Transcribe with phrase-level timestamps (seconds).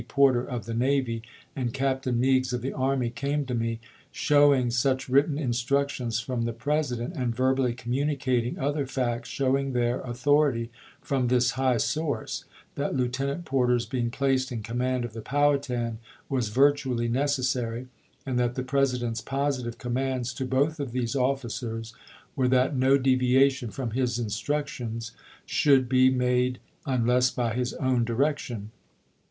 [0.07, 1.21] Porter of the navy
[1.55, 3.79] and Captain Meigs of the army came to me,
[4.11, 10.71] showing such written instructions from the President, and verbally communicating other facts showing their authority
[11.03, 16.49] from this high source, that Lieutenant Porter's being placed in command of the Fowhatan was
[16.49, 17.87] virtuall}'' necessary,
[18.25, 21.93] and that the President's positive commands to both of these officers
[22.35, 25.11] were that no deviation from his instructions
[25.45, 26.57] should be made
[26.87, 28.71] unless by his own direction.